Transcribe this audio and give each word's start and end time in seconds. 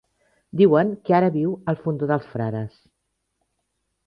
Diuen 0.61 0.93
que 1.09 1.15
ara 1.17 1.29
viu 1.35 1.53
al 1.73 1.79
Fondó 1.83 2.09
dels 2.13 2.27
Frares. 2.33 2.81